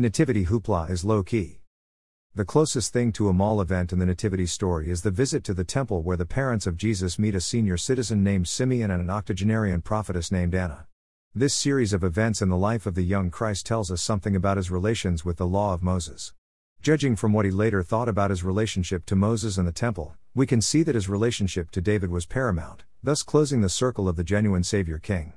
Nativity 0.00 0.46
hoopla 0.46 0.88
is 0.88 1.04
low 1.04 1.22
key. 1.22 1.60
The 2.34 2.46
closest 2.46 2.90
thing 2.90 3.12
to 3.12 3.28
a 3.28 3.34
mall 3.34 3.60
event 3.60 3.92
in 3.92 3.98
the 3.98 4.06
Nativity 4.06 4.46
story 4.46 4.88
is 4.88 5.02
the 5.02 5.10
visit 5.10 5.44
to 5.44 5.52
the 5.52 5.62
temple 5.62 6.02
where 6.02 6.16
the 6.16 6.24
parents 6.24 6.66
of 6.66 6.78
Jesus 6.78 7.18
meet 7.18 7.34
a 7.34 7.40
senior 7.40 7.76
citizen 7.76 8.24
named 8.24 8.48
Simeon 8.48 8.90
and 8.90 9.02
an 9.02 9.10
octogenarian 9.10 9.82
prophetess 9.82 10.32
named 10.32 10.54
Anna. 10.54 10.86
This 11.34 11.52
series 11.52 11.92
of 11.92 12.02
events 12.02 12.40
in 12.40 12.48
the 12.48 12.56
life 12.56 12.86
of 12.86 12.94
the 12.94 13.02
young 13.02 13.30
Christ 13.30 13.66
tells 13.66 13.90
us 13.90 14.00
something 14.00 14.34
about 14.34 14.56
his 14.56 14.70
relations 14.70 15.26
with 15.26 15.36
the 15.36 15.46
law 15.46 15.74
of 15.74 15.82
Moses. 15.82 16.32
Judging 16.80 17.14
from 17.14 17.34
what 17.34 17.44
he 17.44 17.50
later 17.50 17.82
thought 17.82 18.08
about 18.08 18.30
his 18.30 18.42
relationship 18.42 19.04
to 19.04 19.14
Moses 19.14 19.58
and 19.58 19.68
the 19.68 19.70
temple, 19.70 20.16
we 20.34 20.46
can 20.46 20.62
see 20.62 20.82
that 20.82 20.94
his 20.94 21.10
relationship 21.10 21.70
to 21.72 21.82
David 21.82 22.10
was 22.10 22.24
paramount, 22.24 22.84
thus 23.02 23.22
closing 23.22 23.60
the 23.60 23.68
circle 23.68 24.08
of 24.08 24.16
the 24.16 24.24
genuine 24.24 24.64
Savior 24.64 24.98
King. 24.98 25.34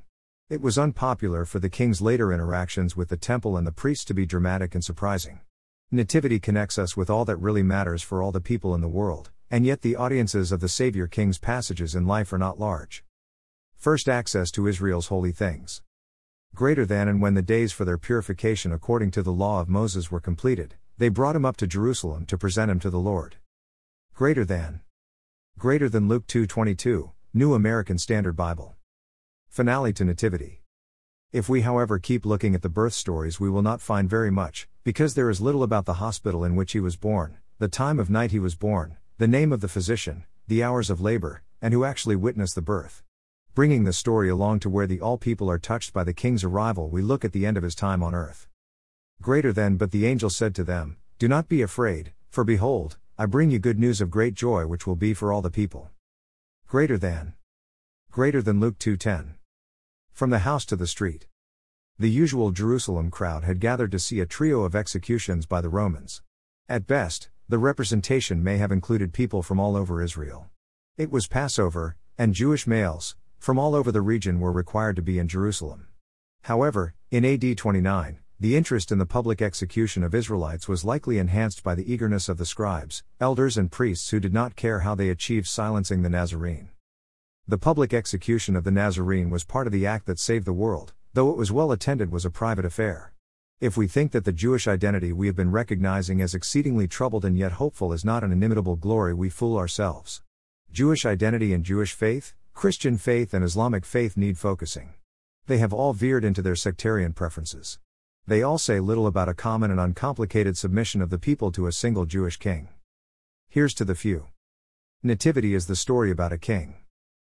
It 0.53 0.61
was 0.61 0.77
unpopular 0.77 1.45
for 1.45 1.57
the 1.57 1.67
king's 1.67 1.99
later 1.99 2.31
interactions 2.31 2.95
with 2.95 3.09
the 3.09 3.17
temple 3.17 3.57
and 3.57 3.65
the 3.65 3.71
priests 3.71 4.05
to 4.05 4.13
be 4.13 4.27
dramatic 4.27 4.75
and 4.75 4.85
surprising. 4.85 5.39
Nativity 5.89 6.39
connects 6.39 6.77
us 6.77 6.95
with 6.95 7.09
all 7.09 7.25
that 7.25 7.37
really 7.37 7.63
matters 7.63 8.03
for 8.03 8.21
all 8.21 8.31
the 8.31 8.39
people 8.39 8.75
in 8.75 8.81
the 8.81 8.87
world, 8.87 9.31
and 9.49 9.65
yet 9.65 9.81
the 9.81 9.95
audiences 9.95 10.51
of 10.51 10.59
the 10.59 10.69
Savior 10.69 11.07
King's 11.07 11.39
passages 11.39 11.95
in 11.95 12.05
life 12.05 12.31
are 12.31 12.37
not 12.37 12.59
large. 12.59 13.03
First 13.75 14.07
access 14.07 14.51
to 14.51 14.67
Israel's 14.67 15.07
holy 15.07 15.31
things. 15.31 15.81
Greater 16.53 16.85
than 16.85 17.07
and 17.07 17.19
when 17.19 17.33
the 17.33 17.41
days 17.41 17.71
for 17.71 17.83
their 17.83 17.97
purification 17.97 18.71
according 18.71 19.09
to 19.09 19.23
the 19.23 19.33
law 19.33 19.59
of 19.59 19.67
Moses 19.67 20.11
were 20.11 20.19
completed, 20.19 20.75
they 20.99 21.09
brought 21.09 21.35
him 21.35 21.45
up 21.45 21.57
to 21.57 21.65
Jerusalem 21.65 22.27
to 22.27 22.37
present 22.37 22.69
him 22.69 22.79
to 22.81 22.91
the 22.91 22.99
Lord. 22.99 23.37
Greater 24.13 24.45
than. 24.45 24.81
Greater 25.57 25.89
than 25.89 26.07
Luke 26.07 26.27
2:22, 26.27 27.09
New 27.33 27.55
American 27.55 27.97
Standard 27.97 28.35
Bible. 28.35 28.75
Finale 29.53 29.93
to 29.93 30.03
Nativity. 30.03 30.63
If 31.31 31.47
we, 31.47 31.61
however, 31.61 31.99
keep 31.99 32.25
looking 32.25 32.55
at 32.55 32.63
the 32.63 32.69
birth 32.69 32.93
stories, 32.93 33.39
we 33.39 33.51
will 33.51 33.61
not 33.61 33.81
find 33.81 34.09
very 34.09 34.31
much, 34.31 34.67
because 34.83 35.13
there 35.13 35.29
is 35.29 35.41
little 35.41 35.61
about 35.61 35.85
the 35.85 36.01
hospital 36.01 36.43
in 36.43 36.55
which 36.55 36.71
he 36.71 36.79
was 36.79 36.95
born, 36.95 37.37
the 37.59 37.67
time 37.67 37.99
of 37.99 38.09
night 38.09 38.31
he 38.31 38.39
was 38.39 38.55
born, 38.55 38.97
the 39.19 39.27
name 39.27 39.53
of 39.53 39.61
the 39.61 39.67
physician, 39.67 40.23
the 40.47 40.63
hours 40.63 40.89
of 40.89 41.01
labor, 41.01 41.43
and 41.61 41.71
who 41.71 41.85
actually 41.85 42.15
witnessed 42.15 42.55
the 42.55 42.63
birth. 42.63 43.03
Bringing 43.53 43.83
the 43.83 43.93
story 43.93 44.27
along 44.27 44.61
to 44.61 44.71
where 44.71 44.87
the 44.87 44.99
all 44.99 45.19
people 45.19 45.51
are 45.51 45.59
touched 45.59 45.93
by 45.93 46.03
the 46.03 46.15
king's 46.15 46.43
arrival, 46.43 46.89
we 46.89 47.03
look 47.03 47.23
at 47.23 47.31
the 47.31 47.45
end 47.45 47.55
of 47.55 47.61
his 47.61 47.75
time 47.75 48.01
on 48.01 48.15
earth. 48.15 48.47
Greater 49.21 49.53
than, 49.53 49.77
but 49.77 49.91
the 49.91 50.07
angel 50.07 50.31
said 50.31 50.55
to 50.55 50.63
them, 50.63 50.97
Do 51.19 51.27
not 51.27 51.47
be 51.47 51.61
afraid, 51.61 52.13
for 52.27 52.43
behold, 52.43 52.97
I 53.19 53.27
bring 53.27 53.51
you 53.51 53.59
good 53.59 53.77
news 53.77 54.01
of 54.01 54.09
great 54.09 54.33
joy 54.33 54.65
which 54.65 54.87
will 54.87 54.95
be 54.95 55.13
for 55.13 55.31
all 55.31 55.43
the 55.43 55.51
people. 55.51 55.91
Greater 56.65 56.97
than. 56.97 57.35
Greater 58.09 58.41
than 58.41 58.59
Luke 58.59 58.79
2:10. 58.79 59.35
From 60.13 60.29
the 60.29 60.39
house 60.39 60.63
to 60.65 60.75
the 60.75 60.85
street. 60.85 61.25
The 61.97 62.09
usual 62.09 62.51
Jerusalem 62.51 63.09
crowd 63.09 63.43
had 63.45 63.59
gathered 63.59 63.91
to 63.93 63.99
see 63.99 64.19
a 64.19 64.27
trio 64.27 64.61
of 64.61 64.75
executions 64.75 65.47
by 65.47 65.59
the 65.59 65.69
Romans. 65.69 66.21
At 66.69 66.85
best, 66.85 67.29
the 67.49 67.57
representation 67.57 68.43
may 68.43 68.57
have 68.57 68.71
included 68.71 69.11
people 69.11 69.41
from 69.41 69.59
all 69.59 69.75
over 69.75 70.03
Israel. 70.03 70.51
It 70.97 71.09
was 71.09 71.25
Passover, 71.25 71.95
and 72.15 72.35
Jewish 72.35 72.67
males, 72.67 73.15
from 73.39 73.57
all 73.57 73.73
over 73.73 73.91
the 73.91 74.03
region, 74.03 74.39
were 74.39 74.51
required 74.51 74.97
to 74.97 75.01
be 75.01 75.17
in 75.17 75.27
Jerusalem. 75.27 75.87
However, 76.43 76.93
in 77.09 77.25
AD 77.25 77.57
29, 77.57 78.19
the 78.39 78.55
interest 78.55 78.91
in 78.91 78.99
the 78.99 79.07
public 79.07 79.41
execution 79.41 80.03
of 80.03 80.13
Israelites 80.13 80.67
was 80.67 80.85
likely 80.85 81.17
enhanced 81.17 81.63
by 81.63 81.73
the 81.73 81.91
eagerness 81.91 82.29
of 82.29 82.37
the 82.37 82.45
scribes, 82.45 83.01
elders, 83.19 83.57
and 83.57 83.71
priests 83.71 84.11
who 84.11 84.19
did 84.19 84.33
not 84.33 84.55
care 84.55 84.81
how 84.81 84.93
they 84.93 85.09
achieved 85.09 85.47
silencing 85.47 86.03
the 86.03 86.09
Nazarene. 86.09 86.69
The 87.45 87.57
public 87.57 87.93
execution 87.93 88.55
of 88.55 88.63
the 88.63 88.71
Nazarene 88.71 89.29
was 89.29 89.43
part 89.43 89.67
of 89.67 89.73
the 89.73 89.85
act 89.85 90.05
that 90.05 90.17
saved 90.17 90.45
the 90.45 90.53
world, 90.53 90.93
though 91.13 91.29
it 91.29 91.35
was 91.35 91.51
well 91.51 91.73
attended 91.73 92.09
was 92.09 92.23
a 92.23 92.29
private 92.29 92.63
affair. 92.63 93.11
If 93.59 93.75
we 93.75 93.85
think 93.85 94.13
that 94.13 94.23
the 94.23 94.31
Jewish 94.31 94.65
identity 94.65 95.11
we 95.11 95.27
have 95.27 95.35
been 95.35 95.51
recognizing 95.51 96.21
as 96.21 96.33
exceedingly 96.33 96.87
troubled 96.87 97.25
and 97.25 97.37
yet 97.37 97.53
hopeful 97.53 97.91
is 97.91 98.05
not 98.05 98.23
an 98.23 98.31
inimitable 98.31 98.77
glory, 98.77 99.13
we 99.13 99.29
fool 99.29 99.57
ourselves. 99.57 100.21
Jewish 100.71 101.05
identity 101.05 101.53
and 101.53 101.65
Jewish 101.65 101.91
faith, 101.91 102.33
Christian 102.53 102.97
faith 102.97 103.33
and 103.33 103.43
Islamic 103.43 103.83
faith 103.83 104.15
need 104.15 104.37
focusing. 104.37 104.93
They 105.47 105.57
have 105.57 105.73
all 105.73 105.91
veered 105.91 106.23
into 106.23 106.41
their 106.41 106.55
sectarian 106.55 107.11
preferences. 107.11 107.77
They 108.25 108.41
all 108.41 108.57
say 108.57 108.79
little 108.79 109.05
about 109.05 109.27
a 109.27 109.33
common 109.33 109.69
and 109.69 109.81
uncomplicated 109.81 110.55
submission 110.55 111.01
of 111.01 111.09
the 111.09 111.19
people 111.19 111.51
to 111.51 111.67
a 111.67 111.73
single 111.73 112.05
Jewish 112.05 112.37
king. 112.37 112.69
Here's 113.49 113.73
to 113.73 113.83
the 113.83 113.95
few. 113.95 114.27
Nativity 115.03 115.53
is 115.53 115.67
the 115.67 115.75
story 115.75 116.09
about 116.09 116.31
a 116.31 116.37
king. 116.37 116.75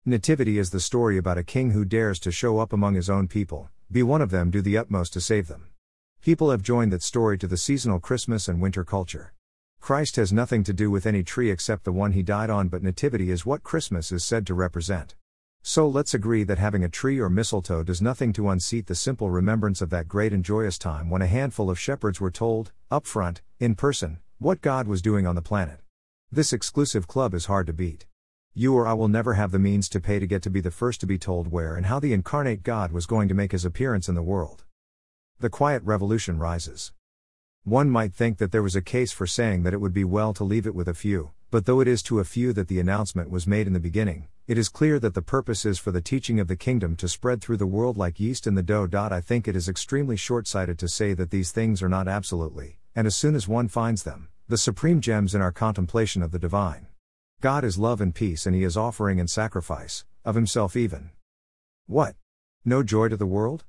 Nativity 0.09 0.57
is 0.57 0.69
the 0.69 0.79
story 0.79 1.17
about 1.17 1.37
a 1.37 1.43
king 1.43 1.71
who 1.71 1.83
dares 1.83 2.17
to 2.17 2.31
show 2.31 2.59
up 2.59 2.71
among 2.71 2.93
his 2.93 3.09
own 3.09 3.27
people, 3.27 3.69
be 3.91 4.01
one 4.01 4.21
of 4.21 4.29
them, 4.29 4.49
do 4.49 4.61
the 4.61 4.77
utmost 4.77 5.11
to 5.11 5.19
save 5.19 5.49
them. 5.49 5.67
People 6.21 6.49
have 6.49 6.61
joined 6.61 6.93
that 6.93 7.03
story 7.03 7.37
to 7.37 7.45
the 7.45 7.57
seasonal 7.57 7.99
Christmas 7.99 8.47
and 8.47 8.61
winter 8.61 8.85
culture. 8.85 9.33
Christ 9.81 10.15
has 10.15 10.31
nothing 10.31 10.63
to 10.63 10.71
do 10.71 10.89
with 10.89 11.05
any 11.05 11.23
tree 11.23 11.51
except 11.51 11.83
the 11.83 11.91
one 11.91 12.13
he 12.13 12.23
died 12.23 12.49
on, 12.49 12.69
but 12.69 12.81
Nativity 12.81 13.31
is 13.31 13.45
what 13.45 13.63
Christmas 13.63 14.13
is 14.13 14.23
said 14.23 14.47
to 14.47 14.53
represent. 14.53 15.17
So 15.61 15.85
let's 15.85 16.13
agree 16.13 16.45
that 16.45 16.57
having 16.57 16.85
a 16.85 16.89
tree 16.89 17.19
or 17.19 17.27
mistletoe 17.27 17.83
does 17.83 18.01
nothing 18.01 18.31
to 18.31 18.47
unseat 18.47 18.87
the 18.87 18.95
simple 18.95 19.29
remembrance 19.29 19.81
of 19.81 19.89
that 19.89 20.07
great 20.07 20.31
and 20.31 20.41
joyous 20.41 20.77
time 20.77 21.09
when 21.09 21.21
a 21.21 21.27
handful 21.27 21.69
of 21.69 21.77
shepherds 21.77 22.21
were 22.21 22.31
told, 22.31 22.71
up 22.89 23.05
front, 23.05 23.41
in 23.59 23.75
person, 23.75 24.19
what 24.39 24.61
God 24.61 24.87
was 24.87 25.01
doing 25.01 25.27
on 25.27 25.35
the 25.35 25.41
planet. 25.41 25.81
This 26.31 26.53
exclusive 26.53 27.09
club 27.09 27.33
is 27.33 27.47
hard 27.47 27.67
to 27.67 27.73
beat. 27.73 28.05
You 28.59 28.73
or 28.73 28.87
I 28.87 28.93
will 28.93 29.07
never 29.07 29.35
have 29.35 29.51
the 29.51 29.59
means 29.59 29.87
to 29.89 29.99
pay 29.99 30.17
to 30.17 30.25
get 30.25 30.41
to 30.41 30.49
be 30.49 30.61
the 30.61 30.71
first 30.71 30.99
to 31.01 31.05
be 31.05 31.19
told 31.19 31.51
where 31.51 31.75
and 31.75 31.85
how 31.85 31.99
the 31.99 32.11
incarnate 32.11 32.63
God 32.63 32.91
was 32.91 33.05
going 33.05 33.27
to 33.27 33.35
make 33.35 33.51
his 33.51 33.65
appearance 33.65 34.09
in 34.09 34.15
the 34.15 34.23
world. 34.23 34.63
The 35.39 35.47
quiet 35.47 35.83
revolution 35.83 36.39
rises. 36.39 36.91
One 37.65 37.87
might 37.87 38.15
think 38.15 38.39
that 38.39 38.51
there 38.51 38.63
was 38.63 38.75
a 38.75 38.81
case 38.81 39.11
for 39.11 39.27
saying 39.27 39.61
that 39.61 39.75
it 39.75 39.77
would 39.79 39.93
be 39.93 40.03
well 40.03 40.33
to 40.33 40.43
leave 40.43 40.65
it 40.65 40.73
with 40.73 40.87
a 40.87 40.95
few, 40.95 41.33
but 41.51 41.67
though 41.67 41.81
it 41.81 41.87
is 41.87 42.01
to 42.01 42.17
a 42.17 42.23
few 42.23 42.51
that 42.53 42.67
the 42.67 42.79
announcement 42.79 43.29
was 43.29 43.45
made 43.45 43.67
in 43.67 43.73
the 43.73 43.79
beginning, 43.79 44.27
it 44.47 44.57
is 44.57 44.69
clear 44.69 44.97
that 44.97 45.13
the 45.13 45.21
purpose 45.21 45.63
is 45.63 45.77
for 45.77 45.91
the 45.91 46.01
teaching 46.01 46.39
of 46.39 46.47
the 46.47 46.55
kingdom 46.55 46.95
to 46.95 47.07
spread 47.07 47.41
through 47.41 47.57
the 47.57 47.67
world 47.67 47.95
like 47.95 48.19
yeast 48.19 48.47
in 48.47 48.55
the 48.55 48.63
dough. 48.63 48.89
I 48.91 49.21
think 49.21 49.47
it 49.47 49.55
is 49.55 49.69
extremely 49.69 50.15
short 50.15 50.47
sighted 50.47 50.79
to 50.79 50.87
say 50.87 51.13
that 51.13 51.29
these 51.29 51.51
things 51.51 51.83
are 51.83 51.89
not 51.89 52.07
absolutely, 52.07 52.79
and 52.95 53.05
as 53.05 53.15
soon 53.15 53.35
as 53.35 53.47
one 53.47 53.67
finds 53.67 54.01
them, 54.01 54.29
the 54.47 54.57
supreme 54.57 54.99
gems 54.99 55.35
in 55.35 55.43
our 55.43 55.51
contemplation 55.51 56.23
of 56.23 56.31
the 56.31 56.39
divine. 56.39 56.86
God 57.39 57.63
is 57.63 57.77
love 57.77 58.01
and 58.01 58.15
peace, 58.15 58.47
and 58.47 58.55
He 58.55 58.63
is 58.63 58.75
offering 58.75 59.19
and 59.19 59.29
sacrifice, 59.29 60.05
of 60.25 60.33
Himself 60.33 60.75
even. 60.75 61.11
What? 61.85 62.15
No 62.65 62.81
joy 62.81 63.09
to 63.09 63.15
the 63.15 63.27
world? 63.27 63.63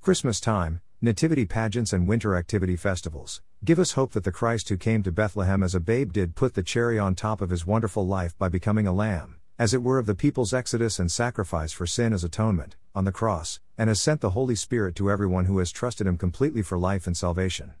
Christmas 0.00 0.40
time, 0.40 0.80
nativity 1.02 1.44
pageants, 1.44 1.92
and 1.92 2.08
winter 2.08 2.34
activity 2.34 2.74
festivals 2.74 3.42
give 3.62 3.78
us 3.78 3.92
hope 3.92 4.12
that 4.12 4.24
the 4.24 4.32
Christ 4.32 4.70
who 4.70 4.78
came 4.78 5.02
to 5.02 5.12
Bethlehem 5.12 5.62
as 5.62 5.74
a 5.74 5.80
babe 5.80 6.10
did 6.10 6.34
put 6.36 6.54
the 6.54 6.62
cherry 6.62 6.98
on 6.98 7.14
top 7.14 7.42
of 7.42 7.50
His 7.50 7.66
wonderful 7.66 8.06
life 8.06 8.34
by 8.38 8.48
becoming 8.48 8.86
a 8.86 8.94
lamb, 8.94 9.40
as 9.58 9.74
it 9.74 9.82
were 9.82 9.98
of 9.98 10.06
the 10.06 10.14
people's 10.14 10.54
exodus 10.54 10.98
and 10.98 11.12
sacrifice 11.12 11.72
for 11.72 11.86
sin 11.86 12.14
as 12.14 12.24
atonement, 12.24 12.76
on 12.94 13.04
the 13.04 13.12
cross, 13.12 13.60
and 13.76 13.88
has 13.88 14.00
sent 14.00 14.22
the 14.22 14.30
Holy 14.30 14.54
Spirit 14.54 14.94
to 14.94 15.10
everyone 15.10 15.44
who 15.44 15.58
has 15.58 15.70
trusted 15.70 16.06
Him 16.06 16.16
completely 16.16 16.62
for 16.62 16.78
life 16.78 17.06
and 17.06 17.14
salvation. 17.14 17.74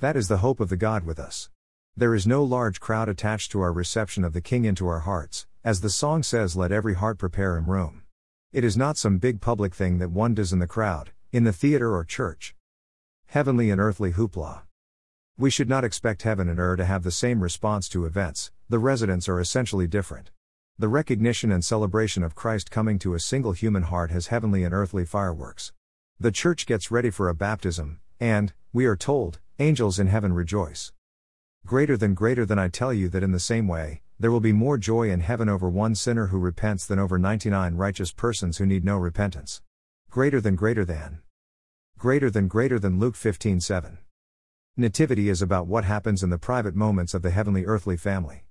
That 0.00 0.14
is 0.14 0.28
the 0.28 0.38
hope 0.38 0.60
of 0.60 0.68
the 0.68 0.76
God 0.76 1.04
with 1.06 1.18
us. 1.18 1.48
There 1.98 2.14
is 2.14 2.28
no 2.28 2.44
large 2.44 2.78
crowd 2.78 3.08
attached 3.08 3.50
to 3.50 3.60
our 3.60 3.72
reception 3.72 4.22
of 4.22 4.32
the 4.32 4.40
King 4.40 4.64
into 4.64 4.86
our 4.86 5.00
hearts, 5.00 5.48
as 5.64 5.80
the 5.80 5.90
song 5.90 6.22
says, 6.22 6.54
let 6.54 6.70
every 6.70 6.94
heart 6.94 7.18
prepare 7.18 7.56
him 7.56 7.68
room. 7.68 8.04
It 8.52 8.62
is 8.62 8.76
not 8.76 8.96
some 8.96 9.18
big 9.18 9.40
public 9.40 9.74
thing 9.74 9.98
that 9.98 10.12
one 10.12 10.32
does 10.32 10.52
in 10.52 10.60
the 10.60 10.68
crowd, 10.68 11.10
in 11.32 11.42
the 11.42 11.52
theater 11.52 11.96
or 11.96 12.04
church. 12.04 12.54
Heavenly 13.26 13.68
and 13.68 13.80
earthly 13.80 14.12
hoopla. 14.12 14.60
We 15.36 15.50
should 15.50 15.68
not 15.68 15.82
expect 15.82 16.22
heaven 16.22 16.48
and 16.48 16.60
earth 16.60 16.76
to 16.76 16.84
have 16.84 17.02
the 17.02 17.10
same 17.10 17.42
response 17.42 17.88
to 17.88 18.06
events, 18.06 18.52
the 18.68 18.78
residents 18.78 19.28
are 19.28 19.40
essentially 19.40 19.88
different. 19.88 20.30
The 20.78 20.86
recognition 20.86 21.50
and 21.50 21.64
celebration 21.64 22.22
of 22.22 22.36
Christ 22.36 22.70
coming 22.70 23.00
to 23.00 23.14
a 23.14 23.18
single 23.18 23.54
human 23.54 23.82
heart 23.82 24.12
has 24.12 24.28
heavenly 24.28 24.62
and 24.62 24.72
earthly 24.72 25.04
fireworks. 25.04 25.72
The 26.20 26.30
church 26.30 26.64
gets 26.64 26.92
ready 26.92 27.10
for 27.10 27.28
a 27.28 27.34
baptism, 27.34 27.98
and, 28.20 28.52
we 28.72 28.86
are 28.86 28.94
told, 28.94 29.40
angels 29.58 29.98
in 29.98 30.06
heaven 30.06 30.32
rejoice. 30.32 30.92
Greater 31.68 31.98
than 31.98 32.14
greater 32.14 32.46
than 32.46 32.58
I 32.58 32.68
tell 32.68 32.94
you 32.94 33.10
that 33.10 33.22
in 33.22 33.32
the 33.32 33.38
same 33.38 33.68
way, 33.68 34.00
there 34.18 34.30
will 34.30 34.40
be 34.40 34.54
more 34.54 34.78
joy 34.78 35.10
in 35.10 35.20
heaven 35.20 35.50
over 35.50 35.68
one 35.68 35.94
sinner 35.94 36.28
who 36.28 36.38
repents 36.38 36.86
than 36.86 36.98
over 36.98 37.18
99 37.18 37.74
righteous 37.74 38.10
persons 38.10 38.56
who 38.56 38.64
need 38.64 38.86
no 38.86 38.96
repentance. 38.96 39.60
Greater 40.08 40.40
than 40.40 40.56
greater 40.56 40.86
than. 40.86 41.20
Greater 41.98 42.30
than 42.30 42.48
greater 42.48 42.78
than 42.78 42.98
Luke 42.98 43.16
15 43.16 43.60
7. 43.60 43.98
Nativity 44.78 45.28
is 45.28 45.42
about 45.42 45.66
what 45.66 45.84
happens 45.84 46.22
in 46.22 46.30
the 46.30 46.38
private 46.38 46.74
moments 46.74 47.12
of 47.12 47.20
the 47.20 47.32
heavenly 47.32 47.66
earthly 47.66 47.98
family. 47.98 48.44